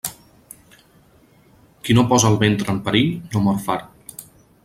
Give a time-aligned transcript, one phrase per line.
[1.83, 4.27] Qui no posa el ventre en perill, no mor fart.